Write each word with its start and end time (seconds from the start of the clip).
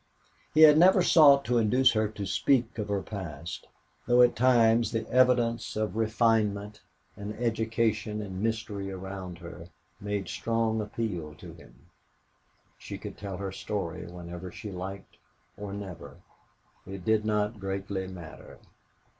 He 0.55 0.61
had 0.61 0.79
never 0.79 1.03
sought 1.03 1.45
to 1.45 1.59
induce 1.59 1.91
her 1.91 2.07
to 2.07 2.25
speak 2.25 2.79
of 2.79 2.87
her 2.89 3.03
past, 3.03 3.67
though 4.07 4.23
at 4.23 4.35
times 4.35 4.91
the 4.91 5.07
evidence 5.11 5.75
of 5.75 5.95
refinement 5.95 6.81
and 7.15 7.35
education 7.35 8.19
and 8.19 8.41
mystery 8.41 8.89
around 8.89 9.37
her 9.37 9.67
made 9.99 10.27
strong 10.27 10.81
appeal 10.81 11.35
to 11.35 11.53
him. 11.53 11.91
She 12.79 12.97
could, 12.97 13.15
tell 13.15 13.37
her 13.37 13.51
story 13.51 14.07
whenever 14.07 14.51
she 14.51 14.71
liked 14.71 15.17
or 15.55 15.71
never 15.71 16.17
it 16.87 17.05
did 17.05 17.23
not 17.23 17.59
greatly 17.59 18.07
matter. 18.07 18.57